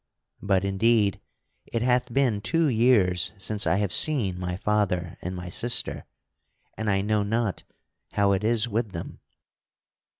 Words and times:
But, 0.41 0.65
indeed, 0.65 1.21
it 1.67 1.83
hath 1.83 2.11
been 2.11 2.41
two 2.41 2.67
years 2.67 3.33
since 3.37 3.67
I 3.67 3.75
have 3.75 3.93
seen 3.93 4.39
my 4.39 4.55
father 4.55 5.15
and 5.21 5.35
my 5.35 5.47
sister, 5.47 6.05
and 6.75 6.89
I 6.89 7.01
know 7.01 7.21
not 7.21 7.63
how 8.13 8.31
it 8.31 8.43
is 8.43 8.67
with 8.67 8.93
them." 8.93 9.19